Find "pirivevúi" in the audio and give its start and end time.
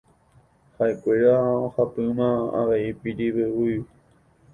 3.01-3.77